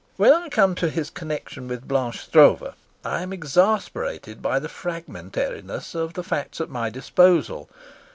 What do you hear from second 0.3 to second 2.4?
I come to his connection with Blanche